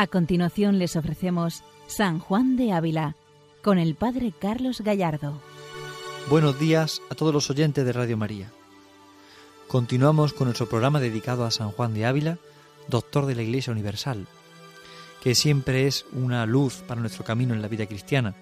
[0.00, 3.16] A continuación les ofrecemos San Juan de Ávila
[3.62, 5.38] con el Padre Carlos Gallardo.
[6.30, 8.50] Buenos días a todos los oyentes de Radio María.
[9.68, 12.38] Continuamos con nuestro programa dedicado a San Juan de Ávila,
[12.88, 14.26] doctor de la Iglesia Universal,
[15.22, 18.34] que siempre es una luz para nuestro camino en la vida cristiana.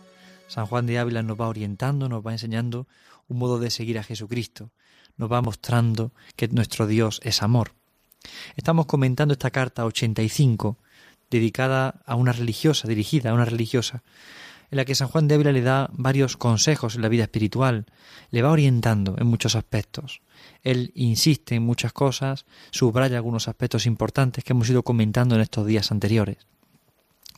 [0.47, 2.87] San Juan de Ávila nos va orientando, nos va enseñando
[3.27, 4.71] un modo de seguir a Jesucristo,
[5.17, 7.73] nos va mostrando que nuestro Dios es amor.
[8.55, 10.79] Estamos comentando esta carta 85
[11.31, 14.03] dedicada a una religiosa, dirigida a una religiosa,
[14.71, 17.87] en la que San Juan de Ávila le da varios consejos en la vida espiritual,
[18.31, 20.21] le va orientando en muchos aspectos.
[20.63, 25.67] Él insiste en muchas cosas, subraya algunos aspectos importantes que hemos ido comentando en estos
[25.67, 26.47] días anteriores.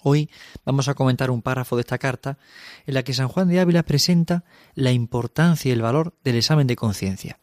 [0.03, 0.31] Hoy
[0.65, 2.39] vamos a comentar un párrafo de esta carta
[2.87, 4.45] en la que San Juan de Ávila presenta
[4.75, 7.39] la importancia y el valor del examen de conciencia.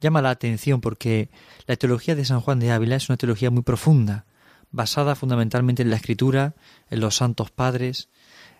[0.00, 1.30] Llama la atención porque
[1.66, 4.26] la teología de San Juan de Ávila es una teología muy profunda,
[4.76, 6.54] basada fundamentalmente en la escritura,
[6.90, 8.08] en los santos padres,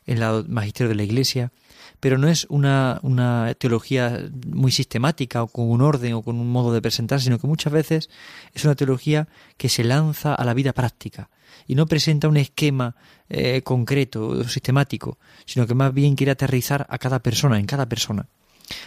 [0.06, 1.52] en el magisterio de la Iglesia,
[2.00, 6.50] pero no es una, una, teología muy sistemática o con un orden o con un
[6.50, 8.10] modo de presentar, sino que muchas veces
[8.54, 11.30] es una teología que se lanza a la vida práctica
[11.66, 12.96] y no presenta un esquema
[13.28, 17.88] eh, concreto o sistemático, sino que más bien quiere aterrizar a cada persona, en cada
[17.88, 18.28] persona.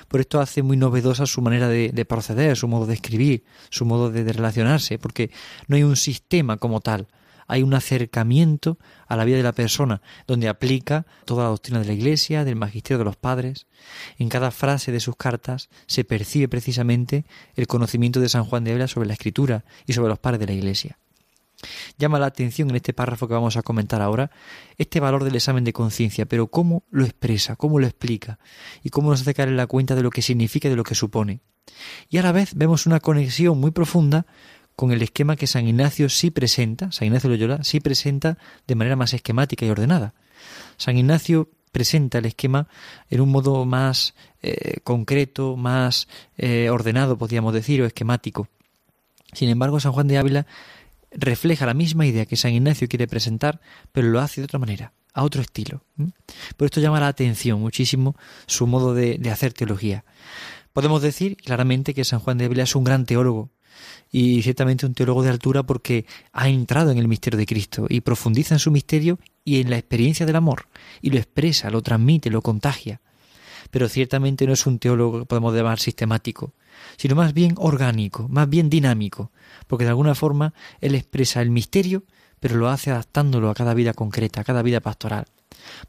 [0.08, 4.12] Por esto hace muy novedosa su manera de, proceder, su modo de escribir, su modo
[4.12, 5.32] de, relacionarse, porque
[5.68, 7.08] no hay un sistema como tal,
[7.50, 11.88] hay un acercamiento a la vida de la persona, donde aplica toda la doctrina de
[11.88, 13.66] la Iglesia, del magisterio de los padres.
[14.20, 18.72] En cada frase de sus cartas se percibe precisamente el conocimiento de San Juan de
[18.72, 21.00] Ávila sobre la Escritura y sobre los padres de la Iglesia.
[21.98, 24.30] Llama la atención en este párrafo que vamos a comentar ahora
[24.78, 28.40] este valor del examen de conciencia, pero cómo lo expresa, cómo lo explica
[28.84, 30.84] y cómo nos hace caer en la cuenta de lo que significa y de lo
[30.84, 31.42] que supone.
[32.10, 34.26] Y a la vez vemos una conexión muy profunda
[34.80, 38.96] con el esquema que San Ignacio sí presenta, San Ignacio Loyola sí presenta de manera
[38.96, 40.14] más esquemática y ordenada.
[40.78, 42.70] San Ignacio presenta el esquema
[43.10, 46.08] en un modo más eh, concreto, más
[46.38, 48.48] eh, ordenado, podríamos decir, o esquemático.
[49.34, 50.48] Sin embargo, San Juan de Ávila
[51.12, 53.60] refleja la misma idea que San Ignacio quiere presentar,
[53.92, 55.84] pero lo hace de otra manera, a otro estilo.
[56.56, 58.16] Por esto llama la atención muchísimo
[58.46, 60.06] su modo de, hacer teología.
[60.72, 63.50] Podemos decir claramente que San Juan de Ávila es un gran teólogo,
[64.12, 68.02] y ciertamente un teólogo de altura porque ha entrado en el misterio de Cristo y
[68.02, 70.68] profundiza en su misterio y en la experiencia del amor
[71.02, 73.02] y lo expresa, lo transmite, lo contagia.
[73.72, 76.54] Pero ciertamente no es un teólogo que podemos llamar sistemático,
[76.98, 79.32] sino más bien orgánico, más bien dinámico,
[79.68, 82.04] porque de alguna forma él expresa el misterio,
[82.40, 85.26] pero lo hace adaptándolo a cada vida concreta, a cada vida pastoral.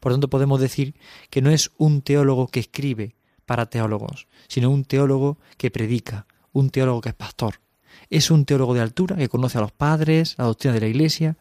[0.00, 0.94] Por tanto, podemos decir
[1.30, 3.14] que no es un teólogo que escribe
[3.46, 7.60] para teólogos, sino un teólogo que predica, un teólogo que es pastor.
[8.10, 11.37] Es un teólogo de altura que conoce a los padres, la doctrina de la Iglesia,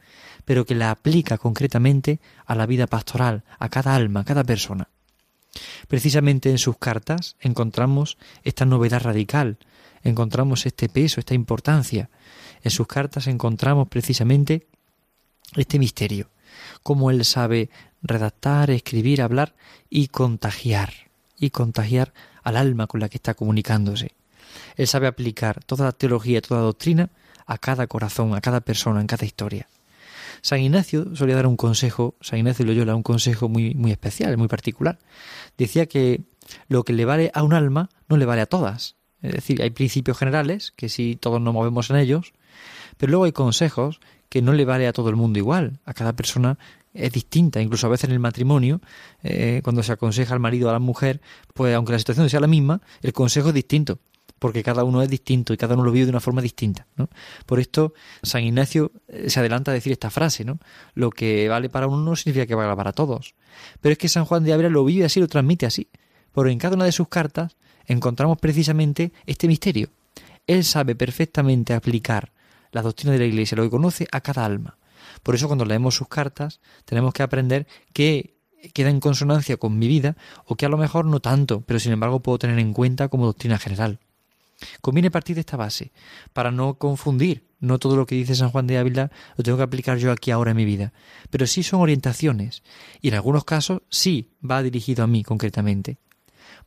[0.45, 4.87] pero que la aplica concretamente a la vida pastoral, a cada alma, a cada persona.
[5.87, 9.57] Precisamente en sus cartas encontramos esta novedad radical,
[10.03, 12.09] encontramos este peso, esta importancia.
[12.63, 14.67] En sus cartas encontramos precisamente
[15.55, 16.29] este misterio,
[16.83, 17.69] cómo él sabe
[18.03, 19.55] redactar, escribir, hablar
[19.89, 20.93] y contagiar,
[21.37, 22.13] y contagiar
[22.43, 24.18] al alma con la que está comunicándose.
[24.75, 27.09] Él sabe aplicar toda la teología, toda la doctrina
[27.45, 29.67] a cada corazón, a cada persona, en cada historia.
[30.41, 34.47] San Ignacio solía dar un consejo, San Ignacio Loyola, un consejo muy, muy especial, muy
[34.47, 34.99] particular.
[35.57, 36.21] Decía que
[36.67, 38.95] lo que le vale a un alma no le vale a todas.
[39.21, 42.33] Es decir, hay principios generales que si todos nos movemos en ellos,
[42.97, 43.99] pero luego hay consejos
[44.29, 45.79] que no le vale a todo el mundo igual.
[45.85, 46.57] A cada persona
[46.93, 47.61] es distinta.
[47.61, 48.79] Incluso a veces en el matrimonio,
[49.23, 51.19] eh, cuando se aconseja al marido o a la mujer,
[51.53, 53.99] pues aunque la situación sea la misma, el consejo es distinto
[54.39, 56.87] porque cada uno es distinto y cada uno lo vive de una forma distinta.
[56.95, 57.09] ¿no?
[57.45, 57.93] Por esto,
[58.23, 60.59] San Ignacio eh, se adelanta a decir esta frase, ¿no?
[60.95, 63.35] Lo que vale para uno no significa que valga para todos.
[63.81, 65.89] Pero es que San Juan de Ávila lo vive así, lo transmite así.
[66.31, 69.89] Porque en cada una de sus cartas encontramos precisamente este misterio.
[70.47, 72.31] Él sabe perfectamente aplicar
[72.71, 74.77] la doctrina de la Iglesia, lo que conoce a cada alma.
[75.23, 78.35] Por eso cuando leemos sus cartas tenemos que aprender que
[78.73, 80.15] queda en consonancia con mi vida
[80.45, 83.25] o que a lo mejor no tanto, pero sin embargo puedo tener en cuenta como
[83.25, 83.99] doctrina general.
[84.81, 85.91] Conviene partir de esta base,
[86.33, 87.47] para no confundir.
[87.59, 90.31] No todo lo que dice San Juan de Ávila lo tengo que aplicar yo aquí
[90.31, 90.93] ahora en mi vida,
[91.29, 92.63] pero sí son orientaciones,
[93.01, 95.97] y en algunos casos sí va dirigido a mí concretamente.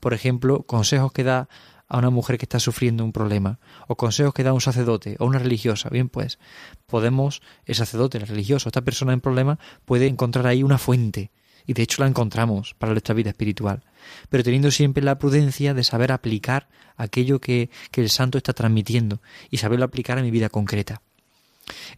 [0.00, 1.48] Por ejemplo, consejos que da
[1.88, 5.26] a una mujer que está sufriendo un problema, o consejos que da un sacerdote o
[5.26, 5.90] una religiosa.
[5.90, 6.38] Bien, pues
[6.86, 11.32] podemos, el sacerdote, el religioso, esta persona en problema, puede encontrar ahí una fuente,
[11.66, 13.82] y de hecho la encontramos para nuestra vida espiritual,
[14.28, 19.20] pero teniendo siempre la prudencia de saber aplicar aquello que, que el santo está transmitiendo
[19.50, 21.02] y saberlo aplicar a mi vida concreta.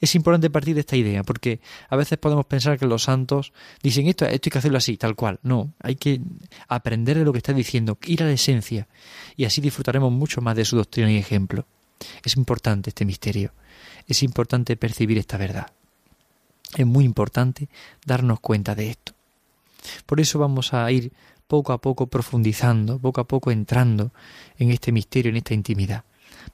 [0.01, 3.53] Es importante partir de esta idea, porque a veces podemos pensar que los santos
[3.83, 5.41] dicen esto, esto hay que hacerlo así, tal cual.
[5.43, 6.21] No, hay que
[6.69, 8.89] aprender de lo que está diciendo, ir a la esencia,
[9.37, 11.67] y así disfrutaremos mucho más de su doctrina y ejemplo.
[12.23, 13.53] Es importante este misterio,
[14.07, 15.69] es importante percibir esta verdad.
[16.77, 17.69] Es muy importante
[18.05, 19.15] darnos cuenta de esto.
[20.07, 21.13] Por eso vamos a ir
[21.47, 24.13] poco a poco profundizando, poco a poco entrando
[24.59, 26.05] en este misterio, en esta intimidad.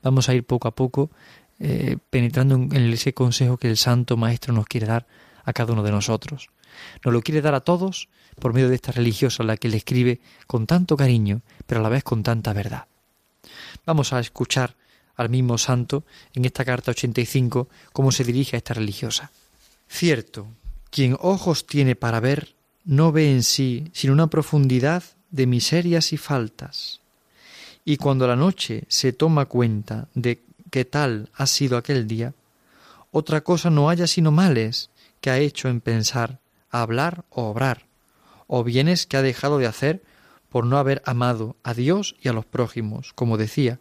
[0.02, 1.10] Vamos a ir poco a poco
[1.58, 5.06] eh, penetrando en ese consejo que el Santo Maestro nos quiere dar
[5.44, 6.50] a cada uno de nosotros.
[7.04, 9.76] Nos lo quiere dar a todos por medio de esta religiosa a la que le
[9.76, 12.86] escribe con tanto cariño, pero a la vez con tanta verdad.
[13.86, 14.76] Vamos a escuchar
[15.16, 16.04] al mismo santo
[16.34, 19.30] en esta carta 85 cómo se dirige a esta religiosa.
[19.88, 20.46] Cierto,
[20.90, 22.54] quien ojos tiene para ver
[22.90, 27.00] no ve en sí sino una profundidad de miserias y faltas.
[27.84, 30.42] Y cuando la noche se toma cuenta de
[30.72, 32.34] que tal ha sido aquel día,
[33.12, 34.90] otra cosa no haya sino males
[35.20, 37.86] que ha hecho en pensar, hablar o obrar,
[38.48, 40.02] o bienes que ha dejado de hacer
[40.48, 43.78] por no haber amado a Dios y a los prójimos, como decía,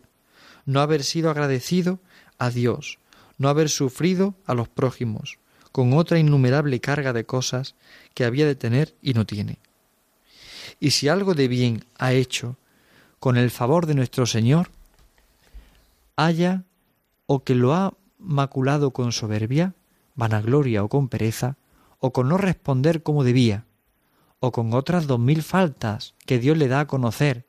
[0.67, 1.97] no haber sido agradecido
[2.37, 2.99] a Dios,
[3.39, 5.39] no haber sufrido a los prójimos,
[5.71, 7.75] con otra innumerable carga de cosas
[8.13, 9.59] que había de tener y no tiene.
[10.79, 12.57] Y si algo de bien ha hecho
[13.19, 14.69] con el favor de nuestro Señor,
[16.15, 16.63] haya
[17.25, 19.73] o que lo ha maculado con soberbia,
[20.15, 21.57] vanagloria o con pereza,
[21.99, 23.65] o con no responder como debía,
[24.39, 27.45] o con otras dos mil faltas que Dios le da a conocer,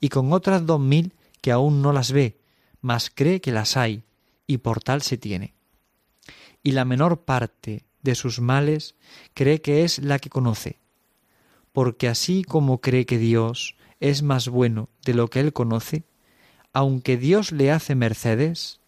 [0.00, 2.38] y con otras dos mil que aún no las ve,
[2.80, 4.02] mas cree que las hay,
[4.46, 5.54] y por tal se tiene.
[6.62, 8.94] Y la menor parte de sus males
[9.34, 10.78] cree que es la que conoce,
[11.72, 16.04] porque así como cree que Dios es más bueno de lo que él conoce,
[16.72, 18.80] aunque Dios le hace mercedes,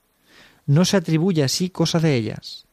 [0.66, 2.66] no se atribuye así cosa de ellas,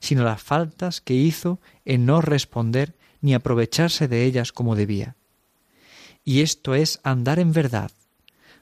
[0.00, 5.16] sino las faltas que hizo en no responder ni aprovecharse de ellas como debía.
[6.24, 7.90] Y esto es andar en verdad,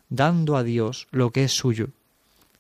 [0.09, 1.89] dando a Dios lo que es suyo,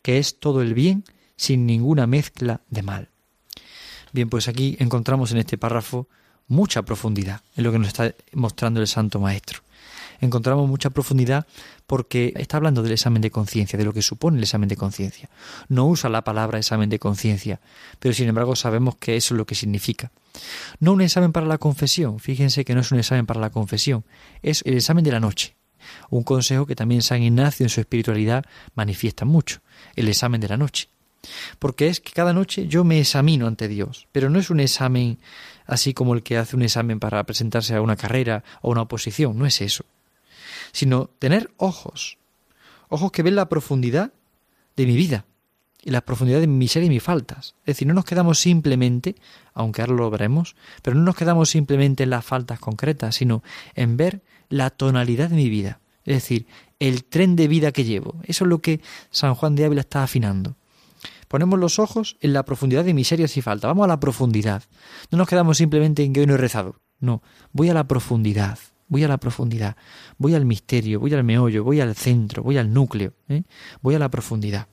[0.03, 1.05] que es todo el bien
[1.37, 3.09] sin ninguna mezcla de mal.
[4.15, 6.09] Bien, pues aquí encontramos en este párrafo
[6.49, 9.61] mucha profundidad en lo que nos está mostrando el Santo Maestro
[10.21, 11.47] encontramos mucha profundidad
[11.87, 15.29] porque está hablando del examen de conciencia, de lo que supone el examen de conciencia.
[15.69, 17.61] No usa la palabra examen de conciencia,
[17.99, 20.11] pero sin embargo sabemos que eso es lo que significa.
[20.81, 24.05] No un examen para la confesión, fíjense que no es un examen para la confesión,
[24.43, 25.57] es el examen de la noche.
[26.09, 28.45] Un consejo que también San Ignacio en su espiritualidad
[28.75, 29.61] manifiesta mucho,
[29.97, 30.89] el examen de la noche.
[31.59, 35.19] Porque es que cada noche yo me examino ante Dios, pero no es un examen
[35.67, 39.38] así como el que hace un examen para presentarse a una carrera o una oposición,
[39.38, 39.85] no es eso
[40.75, 42.19] sino tener ojos,
[42.88, 44.12] ojos que ven la profundidad
[44.76, 45.25] de mi vida
[45.82, 47.55] y la profundidad de mi miseria y mis faltas.
[47.61, 49.15] Es decir, no nos quedamos simplemente,
[49.55, 53.44] aunque ahora lo veremos, pero no nos quedamos simplemente en las faltas concretas, sino
[53.77, 56.47] en ver la tonalidad de mi vida, es decir,
[56.81, 58.17] el tren de vida que llevo.
[58.25, 58.81] Eso es lo que
[59.11, 60.56] San Juan de Ávila está afinando.
[61.29, 63.69] Ponemos los ojos en la profundidad de miserias y faltas.
[63.69, 64.63] Vamos a la profundidad.
[65.11, 66.81] No nos quedamos simplemente en que hoy no he rezado.
[67.01, 69.77] No, voy a la profundidad voy a la profundidad,
[70.19, 73.43] voy al misterio, voy al meollo, voy al centro, voy al núcleo, ¿eh?
[73.81, 74.69] voy a la profundidad.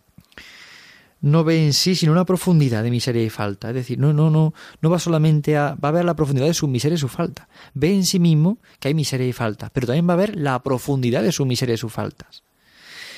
[1.21, 4.29] No ve en sí sino una profundidad de miseria y falta, es decir, no, no,
[4.29, 7.07] no, no va solamente a, va a ver la profundidad de su miseria y su
[7.07, 10.35] falta, ve en sí mismo que hay miseria y falta, pero también va a ver
[10.35, 12.43] la profundidad de su miseria y sus faltas.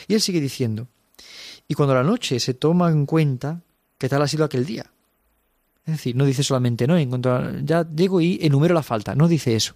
[0.07, 0.89] Y él sigue diciendo,
[1.67, 3.61] y cuando la noche se toma en cuenta
[3.97, 4.91] qué tal ha sido aquel día,
[5.85, 9.27] es decir, no dice solamente no, en cuanto ya llego y enumero la falta, no
[9.27, 9.75] dice eso.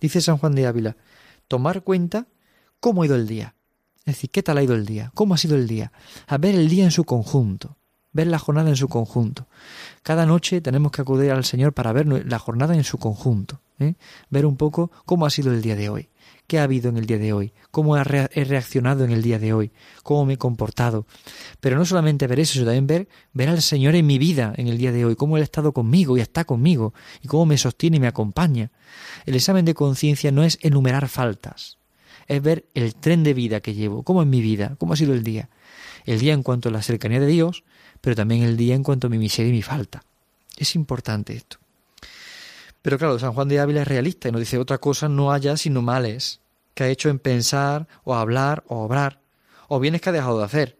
[0.00, 0.96] Dice San Juan de Ávila,
[1.48, 2.26] tomar cuenta
[2.80, 3.54] cómo ha ido el día.
[4.00, 5.10] Es decir, ¿qué tal ha ido el día?
[5.14, 5.90] ¿Cómo ha sido el día?
[6.28, 7.76] A ver el día en su conjunto,
[8.12, 9.48] ver la jornada en su conjunto.
[10.04, 13.94] Cada noche tenemos que acudir al Señor para ver la jornada en su conjunto, ¿eh?
[14.30, 16.08] ver un poco cómo ha sido el día de hoy
[16.46, 19.52] qué ha habido en el día de hoy, cómo he reaccionado en el día de
[19.52, 19.72] hoy,
[20.02, 21.06] cómo me he comportado.
[21.60, 24.68] Pero no solamente ver eso, sino también ver, ver al Señor en mi vida en
[24.68, 27.58] el día de hoy, cómo Él ha estado conmigo y está conmigo, y cómo me
[27.58, 28.70] sostiene y me acompaña.
[29.24, 31.78] El examen de conciencia no es enumerar faltas,
[32.28, 35.14] es ver el tren de vida que llevo, cómo es mi vida, cómo ha sido
[35.14, 35.48] el día.
[36.04, 37.64] El día en cuanto a la cercanía de Dios,
[38.00, 40.04] pero también el día en cuanto a mi miseria y mi falta.
[40.56, 41.58] Es importante esto.
[42.86, 45.56] Pero claro, San Juan de Ávila es realista y nos dice otra cosa no haya
[45.56, 46.40] sino males
[46.72, 49.18] que ha hecho en pensar o hablar o obrar,
[49.66, 50.78] o bienes que ha dejado de hacer,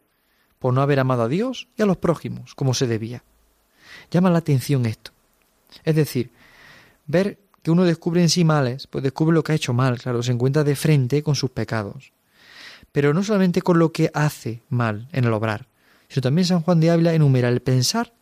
[0.61, 3.25] por no haber amado a Dios y a los prójimos como se debía.
[4.13, 5.11] Llama la atención esto.
[5.83, 6.31] Es decir,
[7.09, 10.23] ver que uno descubre en sí males, pues descubre lo que ha hecho mal, claro,
[10.23, 12.13] se encuentra de frente con sus pecados.
[12.93, 15.67] Pero no solamente con lo que hace mal en el obrar,
[16.07, 18.13] sino también San Juan de Ávila enumera el pensar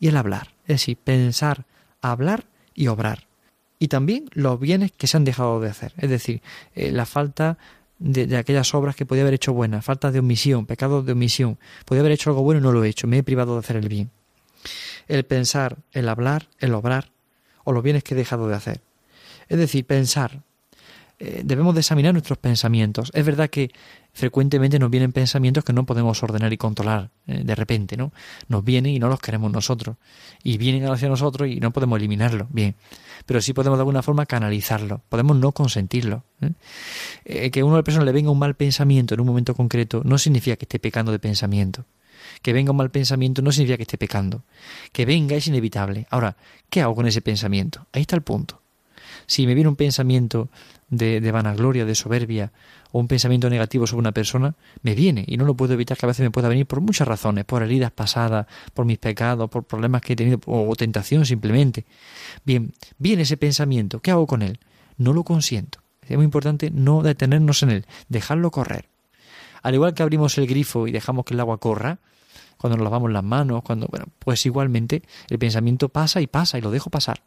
[0.00, 0.54] y el hablar.
[0.62, 1.66] Es decir, pensar,
[2.00, 3.33] hablar y obrar.
[3.78, 5.92] Y también los bienes que se han dejado de hacer.
[5.98, 6.42] Es decir,
[6.74, 7.58] eh, la falta
[7.98, 11.58] de, aquellas obras que podía haber hecho buenas, falta de omisión, pecado de omisión.
[11.84, 13.76] Podía haber hecho algo bueno y no lo he hecho, me he privado de hacer
[13.76, 14.10] el bien.
[15.08, 17.10] El pensar, el hablar, el obrar,
[17.64, 18.80] o los bienes que he dejado de hacer.
[19.48, 20.42] Es decir, pensar,
[21.24, 23.10] eh, debemos de examinar nuestros pensamientos.
[23.14, 23.70] Es verdad que
[24.12, 28.12] frecuentemente nos vienen pensamientos que no podemos ordenar y controlar eh, de repente, ¿no?
[28.48, 29.96] Nos vienen y no los queremos nosotros.
[30.42, 32.48] Y vienen hacia nosotros y no podemos eliminarlos.
[32.50, 32.74] Bien.
[33.24, 35.00] Pero sí podemos de alguna forma canalizarlo.
[35.08, 36.24] Podemos no consentirlo.
[36.42, 37.50] ¿eh?
[37.50, 40.56] que a una persona le venga un mal pensamiento en un momento concreto no significa
[40.56, 41.86] que esté pecando de pensamiento.
[42.42, 44.42] Que venga un mal pensamiento no significa que esté pecando.
[44.92, 46.06] Que venga es inevitable.
[46.10, 46.36] Ahora,
[46.68, 47.86] ¿qué hago con ese pensamiento?
[47.92, 48.63] Ahí está el punto.
[49.26, 50.48] Si me viene un pensamiento
[50.88, 52.52] de, vanagloria, de soberbia,
[52.92, 56.06] o un pensamiento negativo sobre una persona, me viene y no lo puedo evitar que
[56.06, 59.64] a veces me pueda venir por muchas razones, por heridas pasadas, por mis pecados, por
[59.64, 61.84] problemas que he tenido, o tentación simplemente.
[62.44, 64.60] Bien, viene ese pensamiento, ¿qué hago con él?
[64.96, 65.80] No lo consiento.
[66.02, 68.88] Es muy importante no detenernos en él, dejarlo correr.
[69.62, 71.98] Al igual que abrimos el grifo y dejamos que el agua corra,
[72.58, 76.60] cuando nos lavamos las manos, cuando, bueno, pues igualmente el pensamiento pasa y pasa y
[76.60, 77.22] lo dejo pasar.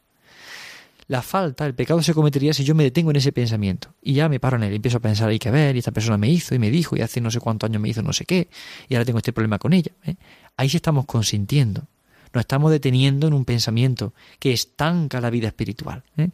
[1.07, 4.27] La falta, el pecado se cometería si yo me detengo en ese pensamiento y ya
[4.27, 6.53] me paro en él empiezo a pensar, hay que ver, y esta persona me hizo
[6.53, 8.49] y me dijo y hace no sé cuántos años me hizo no sé qué
[8.89, 9.91] y ahora tengo este problema con ella.
[10.03, 10.15] ¿eh?
[10.57, 11.87] Ahí sí estamos consintiendo,
[12.33, 16.03] nos estamos deteniendo en un pensamiento que estanca la vida espiritual.
[16.17, 16.29] ¿eh?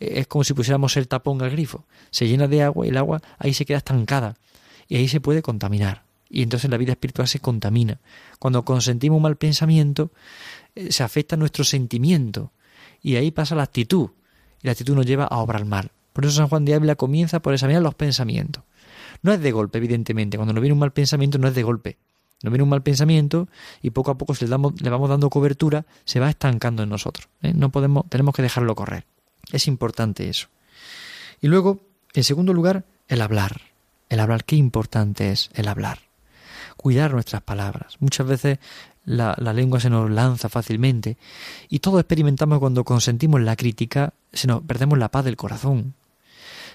[0.00, 3.22] Es como si pusiéramos el tapón al grifo, se llena de agua y el agua
[3.38, 4.34] ahí se queda estancada
[4.88, 6.02] y ahí se puede contaminar.
[6.28, 8.00] Y entonces la vida espiritual se contamina.
[8.40, 10.10] Cuando consentimos un mal pensamiento,
[10.74, 12.50] eh, se afecta nuestro sentimiento,
[13.02, 14.10] y ahí pasa la actitud,
[14.62, 15.90] y la actitud nos lleva a obrar mal.
[16.12, 18.64] Por eso San Juan de Ávila comienza por examinar los pensamientos.
[19.22, 20.38] No es de golpe, evidentemente.
[20.38, 21.98] Cuando nos viene un mal pensamiento no es de golpe.
[22.42, 23.48] Nos viene un mal pensamiento
[23.82, 26.88] y poco a poco si le, damos, le vamos dando cobertura, se va estancando en
[26.88, 27.28] nosotros.
[27.42, 27.52] ¿eh?
[27.54, 29.04] No podemos, tenemos que dejarlo correr.
[29.52, 30.48] Es importante eso.
[31.40, 31.80] Y luego,
[32.14, 33.60] en segundo lugar, el hablar.
[34.08, 35.98] El hablar, qué importante es el hablar.
[36.76, 37.96] Cuidar nuestras palabras.
[38.00, 38.58] Muchas veces
[39.06, 41.16] la, lengua se nos lanza fácilmente
[41.68, 45.94] y todos experimentamos cuando consentimos la crítica, se nos perdemos la paz del corazón.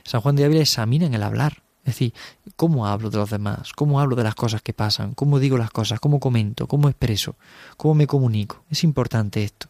[0.03, 2.13] San Juan de Ávila examina en el hablar, es decir,
[2.55, 5.69] cómo hablo de los demás, cómo hablo de las cosas que pasan, cómo digo las
[5.69, 7.35] cosas, cómo comento, cómo expreso,
[7.77, 8.63] cómo me comunico.
[8.71, 9.67] Es importante esto.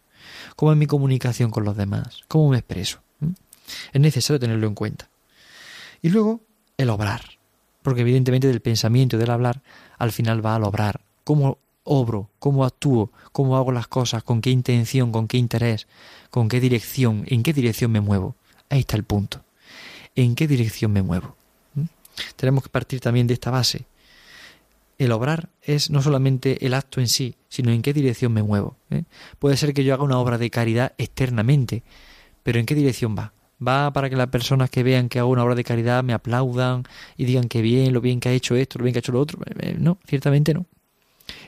[0.56, 3.00] Cómo es mi comunicación con los demás, cómo me expreso.
[3.92, 5.10] Es necesario tenerlo en cuenta.
[6.02, 6.42] Y luego,
[6.78, 7.22] el obrar.
[7.82, 9.62] Porque evidentemente del pensamiento y del hablar,
[9.98, 11.02] al final va al obrar.
[11.24, 15.88] Cómo obro, cómo actúo, cómo hago las cosas, con qué intención, con qué interés,
[16.30, 18.36] con qué dirección, en qué dirección me muevo.
[18.70, 19.44] Ahí está el punto.
[20.16, 21.36] ¿En qué dirección me muevo?
[21.76, 21.86] ¿Mm?
[22.36, 23.86] Tenemos que partir también de esta base.
[24.98, 28.78] El obrar es no solamente el acto en sí, sino en qué dirección me muevo.
[28.92, 29.04] ¿eh?
[29.40, 31.84] Puede ser que yo haga una obra de caridad externamente,
[32.44, 33.34] pero ¿en qué dirección va?
[33.66, 36.84] ¿Va para que las personas que vean que hago una obra de caridad me aplaudan
[37.18, 39.12] y digan que bien, lo bien que ha hecho esto, lo bien que ha hecho
[39.12, 39.40] lo otro?
[39.46, 40.66] Eh, eh, no, ciertamente no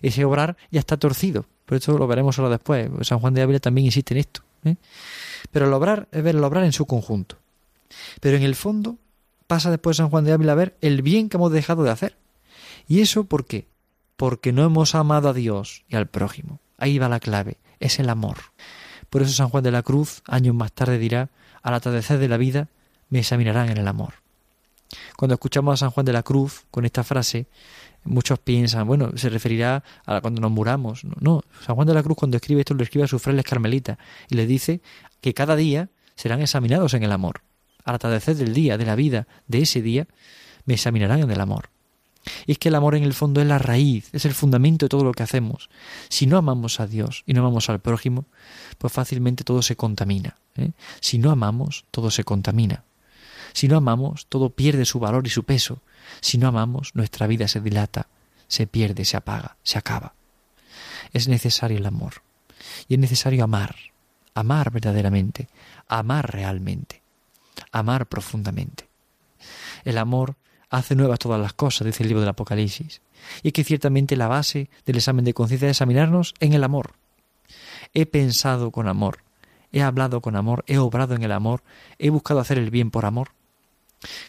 [0.04, 1.46] ese obrar ya está torcido.
[1.66, 2.90] Por esto lo veremos solo después.
[3.02, 4.42] San Juan de Ávila también insiste en esto.
[4.66, 4.76] ¿eh?
[5.52, 7.38] Pero el obrar es ver el obrar en su conjunto.
[8.20, 8.98] Pero en el fondo
[9.48, 12.18] pasa después San Juan de Ávila a ver el bien que hemos dejado de hacer.
[12.88, 13.68] ¿Y eso por qué?
[14.18, 16.60] Porque no hemos amado a Dios y al prójimo.
[16.78, 18.38] Ahí va la clave, es el amor.
[19.10, 21.30] Por eso San Juan de la Cruz, años más tarde, dirá,
[21.62, 22.68] al atardecer de la vida,
[23.10, 24.23] me examinarán en el amor.
[25.18, 27.48] Cuando escuchamos a San Juan de la Cruz con esta frase,
[28.06, 31.06] Muchos piensan, bueno, se referirá a cuando nos muramos.
[31.22, 33.98] No, San Juan de la Cruz cuando escribe esto lo escribe a sus frailes carmelitas
[34.30, 34.82] y le dice
[35.22, 37.42] que cada día serán examinados en el amor.
[37.86, 40.08] Al atardecer del día, de la vida, de ese día,
[40.66, 41.70] me examinarán en el amor.
[42.46, 44.90] Y es que el amor en el fondo es la raíz, es el fundamento de
[44.90, 45.70] todo lo que hacemos.
[46.10, 48.26] Si no amamos a Dios y no amamos al prójimo,
[48.78, 50.38] pues fácilmente todo se contamina.
[50.56, 50.72] ¿eh?
[51.02, 52.84] Si no amamos, todo se contamina.
[53.54, 55.80] Si no amamos, todo pierde su valor y su peso.
[56.22, 58.08] Si no amamos, nuestra vida se dilata,
[58.48, 60.14] se pierde, se apaga, se acaba.
[61.14, 62.24] Es necesario el amor.
[62.88, 63.76] Y es necesario amar,
[64.34, 65.48] amar verdaderamente,
[65.88, 67.02] amar realmente,
[67.72, 68.88] amar profundamente.
[69.84, 70.36] El amor
[70.70, 73.02] hace nuevas todas las cosas, dice el libro del Apocalipsis.
[73.44, 76.94] Y es que ciertamente la base del examen de conciencia es examinarnos en el amor.
[77.94, 79.20] He pensado con amor,
[79.72, 81.64] he hablado con amor, he obrado en el amor,
[82.00, 83.30] he buscado hacer el bien por amor.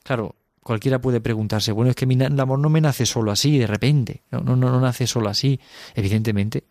[0.02, 3.66] Claro, cualquiera puede preguntarse, bueno, es que el amor no me nace solo así, de
[3.66, 5.60] repente, no, no, no, nace solo así.
[5.94, 6.64] Evidentemente,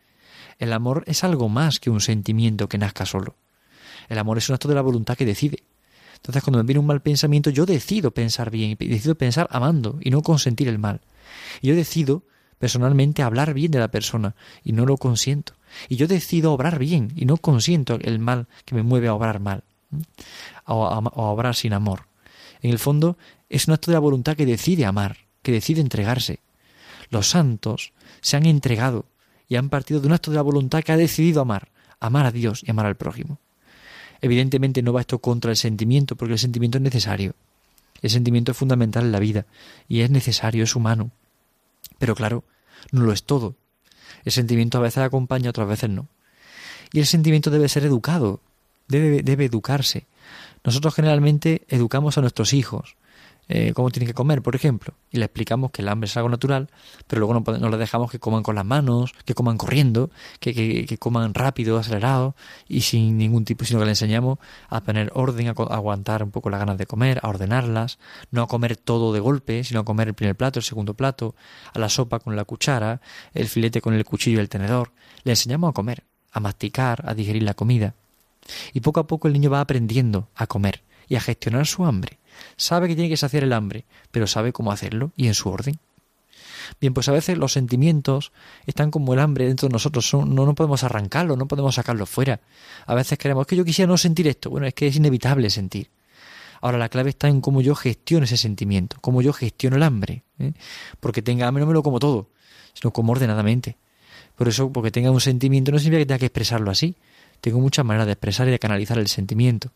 [0.59, 3.35] el amor es algo más que un sentimiento que nazca solo.
[4.09, 5.63] El amor es un acto de la voluntad que decide.
[6.15, 9.97] Entonces, cuando me viene un mal pensamiento, yo decido pensar bien, y decido pensar amando
[10.01, 11.01] y no consentir el mal.
[11.61, 12.23] Y yo decido
[12.63, 15.53] personalmente hablar bien de la persona y no lo consiento.
[15.89, 19.41] Y yo decido obrar bien y no consiento el mal que me mueve a obrar
[19.41, 19.65] mal
[20.65, 22.07] o a, obrar sin amor.
[22.63, 23.17] En el fondo
[23.49, 26.39] es un acto de la voluntad que decide amar, que decide entregarse.
[27.09, 29.05] Los santos se han entregado
[29.47, 31.67] y han partido de un acto de la voluntad que ha decidido amar,
[31.99, 33.37] amar a Dios y amar al prójimo.
[34.21, 37.35] Evidentemente no va esto contra el sentimiento, porque el sentimiento es necesario.
[38.01, 39.45] El sentimiento es fundamental en la vida
[39.89, 41.11] y es necesario, es humano.
[41.99, 42.45] Pero claro,
[42.91, 43.55] no lo es todo.
[44.23, 46.07] El sentimiento a veces acompaña, otras veces no.
[46.93, 48.39] Y el sentimiento debe ser educado,
[48.87, 50.05] debe, debe educarse.
[50.63, 52.95] Nosotros generalmente educamos a nuestros hijos,
[53.49, 56.29] eh, cómo tienen que comer, por ejemplo, y le explicamos que el hambre es algo
[56.29, 56.69] natural,
[57.07, 60.85] pero luego no, no les dejamos que coman con las manos, que coman corriendo, que,
[60.85, 62.35] que, coman rápido, acelerado,
[62.69, 64.39] y sin ningún tipo, sino que le enseñamos
[64.69, 67.99] a poner orden, a, aguantar un poco las ganas de comer, a ordenarlas,
[68.31, 71.35] no a comer todo de golpe, sino a comer el primer plato, el segundo plato,
[71.73, 73.01] a la sopa con la cuchara,
[73.33, 74.93] el filete con el cuchillo y el tenedor.
[75.25, 77.95] Le enseñamos a comer, a masticar, a digerir la comida.
[78.73, 82.19] Y poco a poco el niño va aprendiendo a comer y a gestionar su hambre
[82.57, 85.79] Sabe que tiene que saciar el hambre, pero sabe cómo hacerlo y en su orden.
[86.79, 88.31] Bien, pues a veces los sentimientos
[88.65, 92.39] están como el hambre dentro de nosotros, no, no podemos arrancarlo, no podemos sacarlo fuera.
[92.85, 95.89] A veces queremos que yo quisiera no sentir esto, bueno, es que es inevitable sentir.
[96.61, 100.23] Ahora la clave está en cómo yo gestiono ese sentimiento, cómo yo gestiono el hambre.
[100.39, 100.53] ¿eh?
[101.01, 102.29] Porque tenga hambre no me lo como todo,
[102.73, 103.77] sino como ordenadamente.
[104.35, 106.95] Por eso, porque tenga un sentimiento no significa que tenga que expresarlo así.
[107.43, 109.73] Tengo muchas maneras de expresar y de canalizar el sentimiento.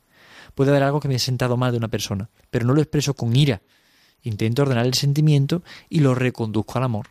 [0.55, 3.13] Puede haber algo que me ha sentado mal de una persona, pero no lo expreso
[3.13, 3.62] con ira.
[4.24, 7.07] Intento ordenar el sentimiento y lo reconduzco al amor.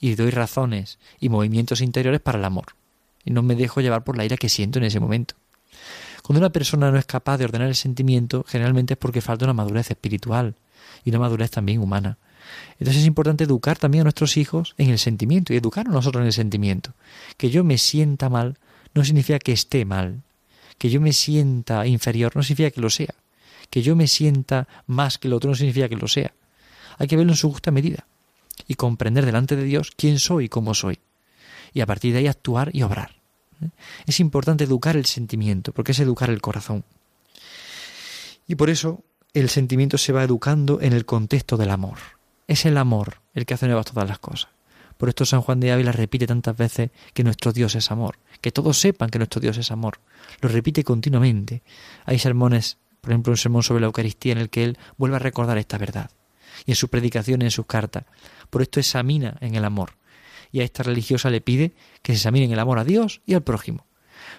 [0.00, 2.74] Y doy razones y movimientos interiores para el amor.
[3.24, 5.36] Y no me dejo llevar por la ira que siento en ese momento.
[6.24, 9.54] Cuando una persona no es capaz de ordenar el sentimiento, generalmente es porque falta una
[9.54, 10.56] madurez espiritual
[11.04, 12.18] y una madurez también humana.
[12.80, 16.22] Entonces es importante educar también a nuestros hijos en el sentimiento y educar a nosotros
[16.22, 16.94] en el sentimiento.
[17.36, 18.58] Que yo me sienta mal
[18.94, 20.22] no significa que esté mal,
[20.80, 23.14] que yo me sienta inferior no significa que lo sea.
[23.68, 26.32] Que yo me sienta más que el otro no significa que lo sea.
[26.96, 28.06] Hay que verlo en su justa medida
[28.66, 30.98] y comprender delante de Dios quién soy y cómo soy.
[31.74, 33.16] Y a partir de ahí actuar y obrar.
[33.62, 33.68] ¿eh?
[34.06, 36.82] Es importante educar el sentimiento, porque es educar el corazón.
[38.46, 41.98] Y por eso el sentimiento se va educando en el contexto del amor.
[42.48, 44.50] Es el amor el que hace nuevas todas las cosas.
[45.00, 48.52] Por esto San Juan de Ávila repite tantas veces que nuestro Dios es amor, que
[48.52, 49.98] todos sepan que nuestro Dios es amor.
[50.42, 51.62] Lo repite continuamente.
[52.04, 55.20] Hay sermones, por ejemplo, un sermón sobre la Eucaristía en el que él vuelve a
[55.20, 56.10] recordar esta verdad.
[56.66, 58.04] Y en sus predicaciones, en sus cartas.
[58.50, 59.94] Por esto examina en el amor.
[60.52, 63.42] Y a esta religiosa le pide que se examine el amor a Dios y al
[63.42, 63.86] prójimo.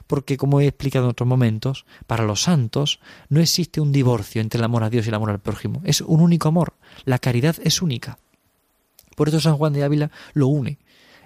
[0.05, 4.59] Porque, como he explicado en otros momentos, para los santos no existe un divorcio entre
[4.59, 5.81] el amor a Dios y el amor al prójimo.
[5.85, 6.75] Es un único amor.
[7.03, 8.19] La caridad es única.
[9.21, 10.79] Por eso San Juan de Ávila lo une,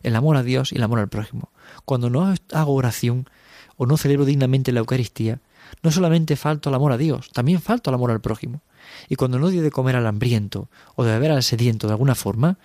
[0.04, 1.54] el amor a Dios y el amor al prójimo.
[1.86, 3.30] Cuando no hago oración
[3.78, 5.40] o no celebro dignamente la Eucaristía,
[5.82, 8.60] no solamente falto al amor a Dios, también falto al amor al prójimo.
[9.08, 12.16] Y cuando no doy de comer al hambriento o de beber al sediento de alguna
[12.16, 12.58] forma,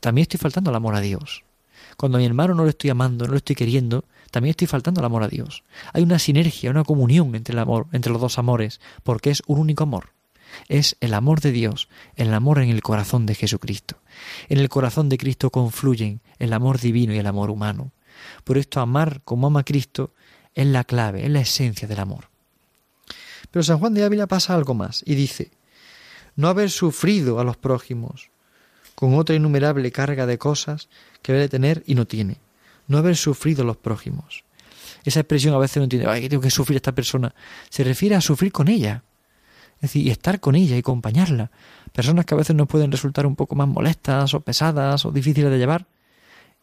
[0.00, 1.44] también estoy faltando al amor a Dios.
[1.96, 5.02] Cuando a mi hermano no lo estoy amando, no lo estoy queriendo, también estoy faltando
[5.02, 5.62] al amor a Dios.
[5.92, 9.60] Hay una sinergia, una comunión entre el amor, entre los dos amores, porque es un
[9.60, 10.14] único amor
[10.68, 13.96] es el amor de Dios, el amor en el corazón de Jesucristo.
[14.48, 17.92] En el corazón de Cristo confluyen el amor divino y el amor humano.
[18.44, 20.12] Por esto amar como ama Cristo
[20.54, 22.28] es la clave, es la esencia del amor.
[23.50, 25.50] Pero San Juan de Ávila pasa algo más y dice,
[26.36, 28.30] no haber sufrido a los prójimos
[28.94, 30.88] con otra innumerable carga de cosas
[31.22, 32.38] que debe tener y no tiene.
[32.86, 34.44] No haber sufrido a los prójimos.
[35.04, 37.34] Esa expresión a veces no entiende, ay, tengo que sufrir a esta persona.
[37.68, 39.02] Se refiere a sufrir con ella,
[39.76, 41.50] es decir, y estar con ella y acompañarla.
[41.94, 45.48] Personas que a veces nos pueden resultar un poco más molestas o pesadas o difíciles
[45.48, 45.86] de llevar.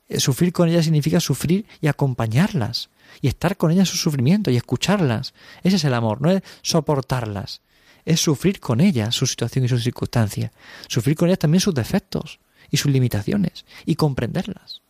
[0.09, 2.89] Eh, sufrir con ellas significa sufrir y acompañarlas.
[3.21, 5.33] Y estar con ellas en su sufrimiento y escucharlas.
[5.63, 7.61] Ese es el amor, no es soportarlas.
[8.03, 10.51] Es sufrir con ellas su situación y sus circunstancias.
[10.89, 14.81] Sufrir con ellas también sus defectos y sus limitaciones y comprenderlas.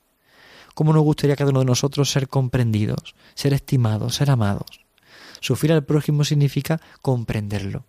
[0.74, 4.86] ¿Cómo nos gustaría cada uno de nosotros ser comprendidos, ser estimados, ser amados?
[5.40, 7.86] Sufrir al prójimo significa comprenderlo,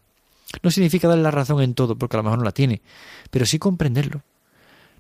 [0.63, 2.83] no significa darle la razón en todo, porque a lo mejor no la tiene,
[3.31, 4.23] pero sí comprenderlo.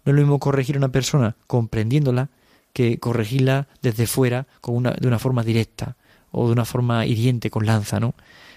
[0.04, 2.30] No es lo mismo corregir a una persona comprendiéndola
[2.72, 5.96] que corregirla desde fuera con una, de una forma directa
[6.30, 8.14] o de una forma hiriente con lanza, ¿no?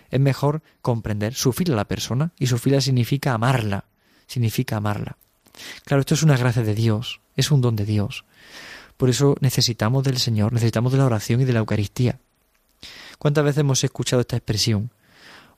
[0.09, 3.85] Es mejor comprender, sufrir a la persona y sufrirla significa amarla,
[4.27, 5.17] significa amarla.
[5.83, 8.23] Claro, esto es una gracia de Dios, es un don de Dios.
[8.97, 12.19] Por eso necesitamos del Señor, necesitamos de la oración y de la Eucaristía.
[13.17, 14.91] ¿Cuántas veces hemos escuchado esta expresión?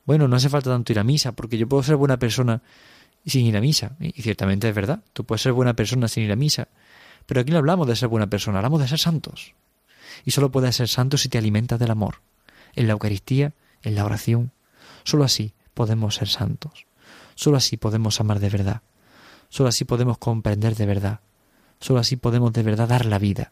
[0.08, 2.62] Bueno, no hace falta tanto ir a misa, porque yo puedo ser buena persona
[3.26, 3.98] sin ir a misa.
[4.00, 6.70] Y ciertamente es verdad, tú puedes ser buena persona sin ir a misa.
[7.26, 9.54] Pero aquí no hablamos de ser buena persona, hablamos de ser santos.
[10.24, 12.22] Y solo puedes ser santo si te alimentas del amor,
[12.74, 13.52] en la Eucaristía,
[13.84, 14.52] en la oración.
[15.04, 16.86] Solo así podemos ser santos.
[17.36, 18.84] Solo así podemos amar de verdad.
[19.50, 21.20] Solo así podemos comprender de verdad.
[21.82, 23.52] Solo así podemos de verdad dar la vida.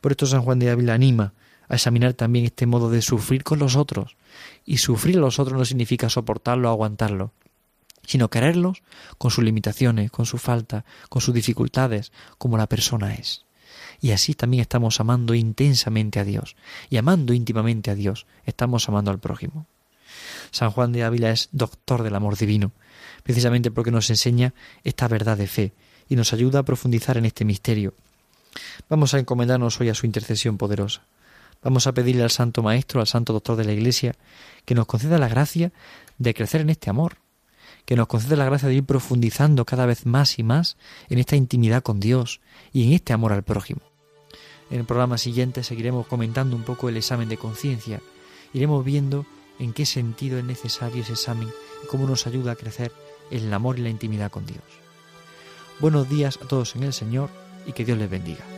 [0.00, 1.32] Por esto San Juan de Ávila anima
[1.68, 4.16] a examinar también este modo de sufrir con los otros.
[4.64, 7.32] Y sufrir a los otros no significa soportarlo o aguantarlo,
[8.04, 8.82] sino quererlos
[9.18, 13.44] con sus limitaciones, con su falta, con sus dificultades, como la persona es.
[14.00, 16.56] Y así también estamos amando intensamente a Dios.
[16.88, 19.66] Y amando íntimamente a Dios, estamos amando al prójimo.
[20.50, 22.72] San Juan de Ávila es doctor del amor divino,
[23.22, 25.72] precisamente porque nos enseña esta verdad de fe
[26.08, 27.94] y nos ayuda a profundizar en este misterio.
[28.88, 31.02] Vamos a encomendarnos hoy a su intercesión poderosa.
[31.62, 34.14] Vamos a pedirle al Santo Maestro, al Santo Doctor de la Iglesia,
[34.64, 35.72] que nos conceda la gracia
[36.18, 37.16] de crecer en este amor,
[37.84, 40.76] que nos conceda la gracia de ir profundizando cada vez más y más
[41.08, 42.40] en esta intimidad con Dios
[42.72, 43.80] y en este amor al prójimo.
[44.70, 48.00] En el programa siguiente seguiremos comentando un poco el examen de conciencia.
[48.52, 49.26] Iremos viendo
[49.58, 51.48] en qué sentido es necesario ese examen
[51.82, 52.92] y cómo nos ayuda a crecer
[53.30, 54.62] en el amor y la intimidad con Dios.
[55.80, 57.30] Buenos días a todos en el Señor
[57.66, 58.57] y que Dios les bendiga.